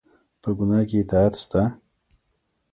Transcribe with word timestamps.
په 0.41 0.49
ګناه 0.57 0.83
کې 0.89 0.97
اطاعت 1.01 1.33
شته؟ 1.41 1.61